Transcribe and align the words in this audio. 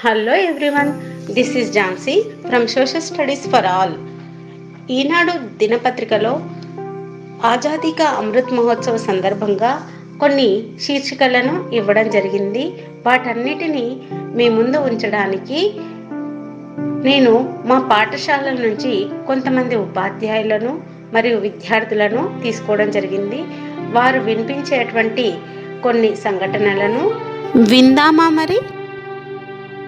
Hello 0.00 0.34
everyone 0.34 0.90
this 1.32 1.56
is 1.56 1.72
Jhansi 1.72 2.20
from 2.48 2.68
social 2.68 3.02
studies 3.02 3.46
for 3.48 3.66
all 3.66 3.94
Eenadu 4.90 5.32
దినపత్రికలో 5.58 6.32
ఆజాదీ 7.44 7.90
కా 7.92 8.04
అమృత్ 8.04 8.52
మహోత్సవ 8.52 8.96
సందర్భంగా 8.96 9.72
కొన్ని 10.20 10.46
శీర్షికలను 10.80 11.70
ఇవ్వడం 11.74 12.10
జరిగింది. 12.10 12.64
వాటన్నిటిని 13.06 13.96
మీ 14.36 14.48
ముందు 14.48 14.76
ఉంచడానికి 14.76 15.60
నేను 17.04 17.32
మా 17.64 17.78
పాఠశాలల 17.92 18.56
నుంచి 18.60 19.06
కొంతమంది 19.26 19.76
ఉపాధ్యాయులను 19.76 20.80
మరియు 21.12 21.38
విద్యార్థులను 21.38 22.40
తీసుకోవడం 22.42 22.90
జరిగింది. 22.90 23.40
వారు 23.92 24.20
వినిపించేటువంటి 24.20 25.34
కొన్ని 25.82 26.16
సంఘటనలను 26.16 27.04
విందామా 27.70 28.28
మరి? 28.28 28.60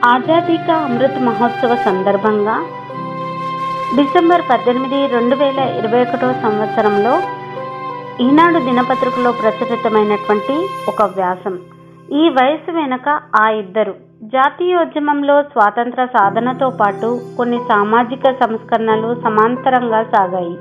ఆజాదీ 0.05 0.57
కా 0.57 0.75
అమృత్ 0.75 1.23
మహోత్సవ 1.23 1.75
సందర్భంగా 1.75 2.55
డిసెంబర్ 3.97 4.42
పద్దెనిమిది 4.51 5.06
రెండు 5.06 5.37
వేల 5.37 5.59
ఇరవై 5.59 6.02
ఒకటో 6.02 6.33
సంవత్సరంలో 6.33 7.23
ఈనాడు 8.20 8.59
దినపత్రికలో 8.59 9.33
ప్రచురితమైనటువంటి 9.33 10.69
ఒక 10.89 11.02
వ్యాసం. 11.02 11.59
ఈ 12.12 12.28
వయసు 12.28 12.70
వెనుక 12.70 13.20
ఆ 13.37 13.51
ఇద్దరు. 13.51 13.95
జాతీయోద్యమంలో 14.23 15.42
స్వాతంత్ర 15.42 16.05
సాధనతో 16.05 16.70
పాటు 16.70 17.20
కొన్ని 17.37 17.59
సామాజిక 17.59 18.30
సంస్కరణలు 18.30 19.14
సమాంతరంగా 19.14 20.03
సాగాయి. 20.03 20.56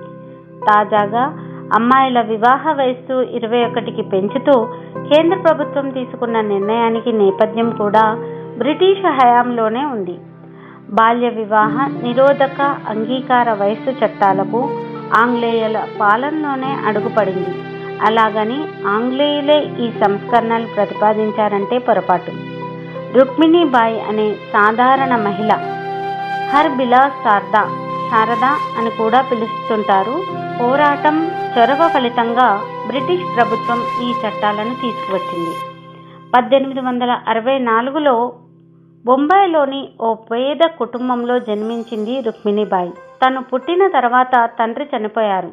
తాజాగా 0.66 1.24
అమ్మాయిల 1.76 2.22
వివాహ 2.22 2.72
వయస్సు 2.72 3.14
ఇరవై 3.14 3.66
ఒకటికి 3.66 4.02
పెంచుతూ 4.02 4.66
కేంద్ర 5.10 5.40
ప్రభుత్వం 5.40 5.90
తీసుకున్న 5.90 6.42
నిర్ణయానికి 6.42 7.12
నేపథ్యం 7.12 7.70
కూడా 7.70 8.18
బ్రిటిష్ 8.60 9.06
హయాంలోనే 9.18 9.86
ఉంది. 9.86 10.16
బాల్య 10.90 11.30
వివాహ 11.30 11.76
నిరోధక 12.04 12.62
అంగీకార 12.90 13.54
వయస్సు 13.54 13.92
చట్టాలకు 13.92 14.60
ఆంగ్లేయుల 15.18 15.78
పాలనలోనే 16.02 16.72
అడుగుపడింది. 16.88 17.54
అలాగని 18.02 18.60
ఆంగ్లేయులే 18.88 19.58
ఈ 19.80 19.92
సంస్కరణలు 20.04 20.68
ప్రతిపాదించారంటే 20.76 21.78
పొరపాటు. 21.78 22.34
రుక్మిణీబాయి 23.18 24.02
అనే 24.02 24.28
సాధారణ 24.54 25.16
మహిళ 25.16 25.52
హర్ 26.54 26.72
బిలాస్ 26.78 27.18
శారదా 27.24 27.64
శారదా 28.12 28.52
అని 28.78 28.90
కూడా 28.90 29.22
పిలుస్తుంటారు. 29.22 30.16
పోరాటం 30.60 31.18
చొరవ 31.54 31.88
ఫలితంగా 31.88 32.50
బ్రిటిష్ 32.88 33.26
ప్రభుత్వం 33.36 33.82
ఈ 34.06 34.12
చట్టాలను 34.12 34.76
తీసుకువచ్చింది. 34.84 35.56
పద్దెనిమిది 36.38 36.80
వందల 36.80 37.12
అరవై 37.28 37.60
నాలుగులో 37.60 38.16
బొంబాయిలోని 39.06 39.90
ఓ 40.02 40.14
పేద 40.14 40.58
కుటుంబంలో 40.78 41.40
జన్మించింది 41.40 42.22
రుక్మిణిబాయి. 42.22 42.92
తను 42.92 43.42
పుట్టిన 43.42 43.88
తర్వాత 43.88 44.50
తండ్రి 44.60 44.88
చనిపోయారు. 44.98 45.52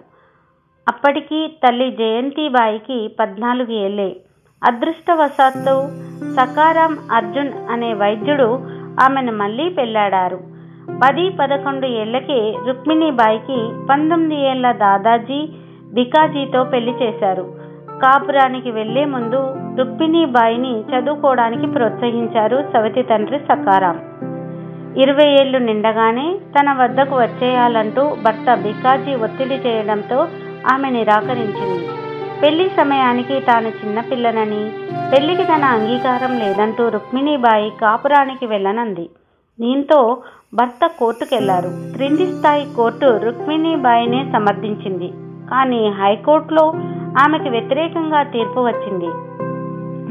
అప్పటికి 0.88 1.58
తల్లి 1.64 1.91
జయంతిబాయికి 1.91 3.16
పద్నాలుగు 3.20 3.72
ఏళ్ళే. 3.72 4.16
అదృష్టవశాత్తు 4.64 5.77
సకారాం 6.36 6.98
అర్జున్ 7.12 7.53
అనే 7.70 7.94
వైద్యుడు 7.94 8.48
ఆమెను 9.00 9.33
మళ్ళీ 9.33 9.69
పెళ్ళాడారు 9.69 10.38
పది 11.05 11.31
పదకొండు 11.31 11.86
ఏళ్ళకే 11.86 12.55
రుక్మిణిబాయికి 12.69 13.86
పంతొమ్మిది 13.91 14.50
ఏళ్ళ 14.50 14.72
దాదాజీ 14.72 15.48
బికాజీతో 15.94 16.64
పెళ్ళి 16.64 16.94
చేశారు. 17.03 17.56
కాపురానికి 18.02 18.70
వెళ్ళే 18.70 19.05
ముందు 19.05 19.41
రుక్మిణీబాయిని 19.78 20.84
చదువుకోవడానికి 20.91 21.66
ప్రోత్సహించారు 21.66 22.64
సవతి 22.72 23.03
తండ్రి 23.03 23.38
సకారాం 23.38 23.98
ఇరవై 25.03 25.28
ఏళ్ళు 25.41 25.58
నిండగానే 25.58 26.38
తన 26.58 26.72
వద్దకు 26.72 27.16
వచ్చేయాలంటూ 27.16 28.03
భర్త 28.25 28.55
బికాజీ 28.55 29.14
ఒత్తిడి 29.14 29.55
చేయడంతో 29.55 30.28
ఆమె 30.72 30.91
నిరాకరించింది. 30.91 31.88
పెళ్ళి 32.43 32.69
సమయానికి 32.69 33.41
తాను 33.41 33.69
చిన్నపిల్లనని 33.69 34.62
పెళ్ళికి 35.12 35.44
తన 35.44 35.65
అంగీకారం 35.65 36.38
లేదంటూ 36.38 36.88
రుక్మిణీబాయి 36.88 37.71
కాపురానికి 37.81 38.47
వెళ్ళనంది. 38.47 39.06
దీంతో 39.60 40.00
భర్త 40.54 40.87
కోర్టుకెళ్ళారు. 40.98 41.71
క్రింది 41.94 42.26
స్థాయి 42.26 42.66
కోర్టు 42.76 43.21
రుక్మిణీబాయినే 43.25 44.32
సమర్థించింది. 44.32 45.09
కానీ 45.50 45.88
హైకోర్టులో 45.88 46.65
ఆమెకు 47.19 47.49
వ్యతిరేకంగా 47.49 48.22
తీర్పు 48.22 48.60
వచ్చింది. 48.60 49.10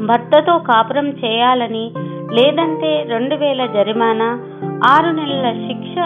భర్తతో 0.06 0.58
కాపురం 0.58 1.10
చేయాలని 1.10 1.92
లేదంటే 2.34 3.06
రెండు 3.10 3.36
వేల 3.36 3.66
జరిమానా 3.66 4.40
ఆరు 4.86 5.12
నెలల 5.12 5.68
శిక్ష 5.68 6.00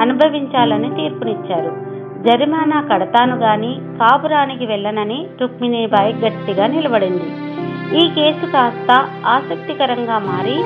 అనుభవించాలని 0.00 0.90
తీర్పునిచ్చారు. 0.94 1.70
జరిమానా 2.28 2.80
కడతాను 2.92 3.36
గాని 3.36 3.78
కాపురానికి 3.80 4.66
వెళ్ళనని 4.66 5.26
రుక్మిణీబాయి 5.40 6.12
గట్టిగా 6.14 6.66
నిలబడింది. 6.66 7.28
ఈ 7.98 8.08
కేసు 8.08 8.46
కాస్త 8.52 8.90
ఆసక్తికరంగా 9.26 10.18
మారి 10.18 10.56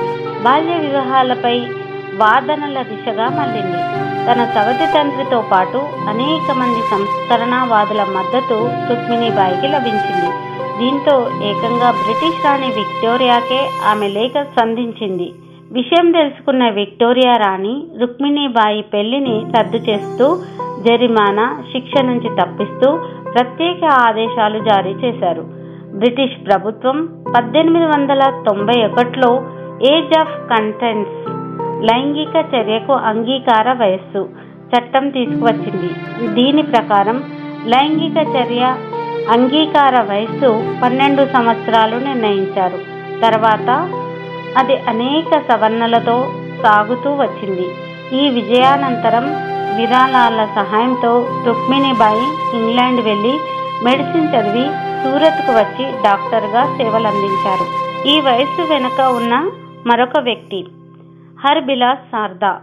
బాల్య 0.43 0.73
వివాహాలపై 0.87 1.59
వాదనల 2.15 2.81
దిశగా 2.81 3.29
మళ్ళింది. 3.29 3.81
తన 4.29 4.41
సవతి 4.55 4.87
తండ్రితో 4.95 5.37
పాటు 5.51 5.79
అనేక 6.11 6.51
మంది 6.57 6.81
సంస్కరణవాదుల 6.91 8.01
మద్దతు 8.17 8.57
రుక్మిణీబాయికి 8.89 9.67
లభించింది. 9.75 10.29
దీంతో 10.79 11.15
ఏకంగా 11.49 11.89
బ్రిటిష్ 12.01 12.43
రాణి 12.45 12.69
విక్టోరియాకే 12.79 13.61
ఆమె 13.91 14.07
లేఖ 14.07 14.43
స్పందించింది 14.51 15.27
విషయం 15.71 16.11
తెలుసుకున్న 16.11 16.69
విక్టోరియా 16.69 17.33
రాణి 17.37 17.73
రుక్మిణీబాయి 18.01 18.81
పెళ్ళిని 18.93 19.35
రద్దు 19.57 19.79
చేస్తూ 19.89 20.27
జరిమానా 20.87 21.47
శిక్ష 21.71 21.93
నుంచి 22.03 22.29
తప్పిస్తూ 22.41 22.89
ప్రత్యేక 23.33 23.81
ఆదేశాలు 24.05 24.59
జారీ 24.69 24.93
చేశారు. 25.03 25.43
బ్రిటిష్ 25.99 26.37
ప్రభుత్వం 26.47 26.97
పద్దెనిమిది 27.35 27.85
వందల 27.85 28.23
తొంభై 28.47 28.77
ఒకటిలో 28.85 29.31
ఏజ్ 29.91 30.13
ఆఫ్ 30.21 30.35
కంటెంట్స్ 30.51 31.19
లైంగిక 31.81 32.55
చర్యకు 32.55 32.93
అంగీకార 32.93 33.73
వయస్సు. 33.73 34.29
చట్టం 34.73 35.09
తీసుకువచ్చింది. 35.09 35.89
దీని 36.27 36.61
ప్రకారం 36.61 37.23
లైంగిక 37.65 38.17
చర్య 38.17 38.75
అంగీకార 39.31 40.01
వయస్సు 40.01 40.79
పన్నెండు 40.83 41.25
సంవత్సరాలు 41.25 41.95
నిర్ణయించారు. 41.95 42.77
తర్వాత 43.21 43.69
అది 44.57 44.75
అనేక 44.77 45.41
సవరణలతో 45.51 46.27
సాగుతూ 46.63 47.09
వచ్చింది. 47.09 47.67
ఈ 48.15 48.29
విజయానంతరం 48.29 49.25
విరాళాల 49.77 50.47
సహాయంతో 50.55 51.27
రుక్మిణిబాయి 51.47 52.57
ఇంగ్లాండ్ 52.57 53.01
వెళ్ళి 53.01 53.33
మెడిసిన్ 53.83 54.27
చదివి 54.27 54.65
సూరత్కు 55.03 55.51
వచ్చి 55.51 55.91
డాక్టర్గా 56.03 56.77
సేవలందించారు. 56.77 57.65
ఈ 58.07 58.19
వయస్సు 58.19 58.61
వెనుక 58.61 59.01
ఉన్న 59.01 59.51
మరొక 59.87 60.19
వ్యక్తి 60.19 60.65
హర్బిలాస్ 61.39 61.99
శారదా. 61.99 62.61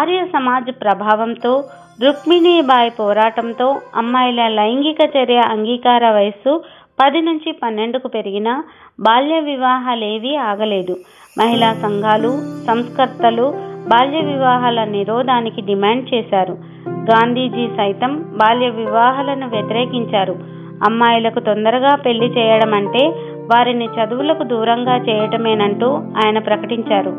ఆర్య 0.00 0.24
సమాజ్ 0.24 0.70
ప్రభావంతో 0.70 1.64
రుక్మిణీబాయి 2.04 2.90
పోరాటంతో 2.90 3.80
అమ్మాయిల 3.96 4.48
లైంగిక 4.48 5.16
చర్య 5.16 5.38
అంగీకార 5.38 6.10
వయస్సు 6.10 6.62
పది 7.02 7.20
నుంచి 7.20 7.52
పన్నెండుకు 7.52 8.08
పెరిగిన 8.08 8.62
బాల్య 9.00 9.40
వివాహాలేవీ 9.40 10.36
ఆగలేదు. 10.36 10.96
మహిళా 11.38 11.72
సంఘాలు 11.72 12.38
సంస్కర్తలు 12.66 13.54
బాల్య 13.88 14.20
వివాహాల 14.20 14.84
నిరోధానికి 14.84 15.60
డిమాండ్ 15.60 16.14
చేశారు. 16.14 16.52
గాంధీజీ 16.88 17.68
సైతం 17.76 18.16
బాల్య 18.16 18.68
వివాహాలను 18.68 19.48
వ్యతిరేకించారు. 19.48 20.60
అమ్మాయిలకు 20.84 21.40
తొందరగా 21.40 21.94
పెళ్ళి 21.94 22.26
చేయడం 22.26 22.74
అంటే 22.74 23.12
వారిని 23.50 23.86
చదువులకు 23.86 24.42
దూరంగా 24.42 24.96
చేయటమేనంటూ 24.96 25.88
ఆయన 26.20 26.38
ప్రకటించారు. 26.38 27.12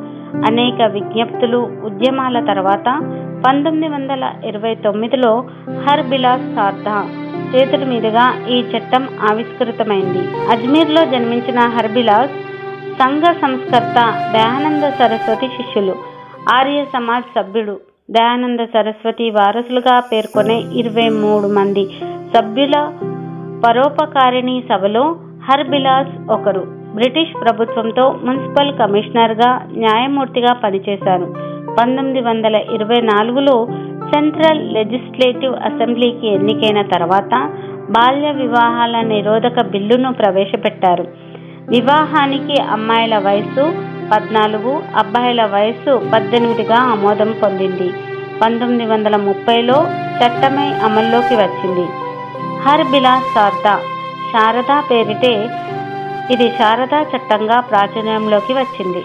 అనేక 0.49 0.81
విజ్ఞప్తులు 0.93 1.59
ఉద్యమాల 1.85 2.39
తర్వాత 2.45 2.87
పంతొమ్మిది 3.45 3.93
వందల 3.93 4.23
ఇరవై 4.45 4.75
తొమ్మిదిలో 4.75 5.31
హర్ 5.85 6.03
బిలాస్ 6.09 6.47
సార్దా 6.55 6.97
చేతుల 7.53 7.83
మీదుగా 7.83 8.25
ఈ 8.49 8.57
చట్టం 8.71 9.03
ఆవిష్కృతమైంది. 9.31 10.21
అజ్మీర్లో 10.51 11.05
జన్మించిన 11.05 11.59
హర్బిలాస్ 11.75 12.35
సంఘ 13.01 13.23
సంస్కర్త 13.41 13.99
దయానంద 14.33 14.83
సరస్వతి 14.99 15.47
శిష్యులు 15.47 15.93
ఆర్య 16.53 16.79
సమాజ్ 16.93 17.29
సభ్యుడు 17.35 17.75
దయానంద 18.11 18.61
సరస్వతి 18.73 19.29
వారసులుగా 19.29 19.95
పేర్కొనే 20.11 20.57
ఇరవై 20.81 21.09
మూడు 21.23 21.47
మంది 21.47 21.83
సభ్యుల 22.35 22.77
పరోపకారిణి 23.65 24.55
సభలో 24.69 25.03
హర్బిలాస్ 25.43 26.31
ఒకరు. 26.31 26.63
బ్రిటిష్ 26.95 27.41
ప్రభుత్వంతో 27.41 28.15
మున్సిపల్ 28.23 28.77
కమిషనర్గా 28.77 29.65
న్యాయమూర్తిగా 29.71 30.53
పనిచేశారు. 30.53 31.33
పంతొమ్మిది 31.79 32.21
వందల 32.21 32.55
ఇరవై 32.55 33.01
నాలుగులో 33.01 33.67
సెంట్రల్ 34.13 34.73
లెజిస్లేటివ్ 34.73 35.55
అసెంబ్లీకి 35.55 36.27
ఎన్నికైన 36.27 36.81
తర్వాత 36.81 37.49
బాల్య 37.89 38.31
వివాహాల 38.31 39.01
నిరోధక 39.01 39.63
బిల్లును 39.71 40.13
ప్రవేశపెట్టారు. 40.13 41.07
వివాహానికి 41.69 42.61
అమ్మాయిల 42.61 43.17
వయసు 43.17 43.73
పద్నాలుగు 44.13 44.81
అబ్బాయిల 44.97 45.45
వయసు 45.45 46.01
పద్దెనిమిదిగా 46.13 46.75
ఆమోదం 46.75 47.33
పొందింది. 47.43 47.89
పంతొమ్మిది 48.41 48.85
వందల 48.85 49.15
ముప్పైలో 49.15 49.83
చట్టమై 50.17 50.69
అమల్లోకి 50.85 51.35
వచ్చింది. 51.35 51.85
హర్ 52.61 52.91
బిలాస్ 52.91 53.33
సార్దా 53.35 53.79
శారదా 54.31 54.77
పేరిటే 54.89 55.33
ఇది 56.33 56.47
శారదా 56.57 56.99
చట్టంగా 57.11 57.59
ప్రాచుర్యంలోకి 57.59 58.53
వచ్చింది. 58.53 59.01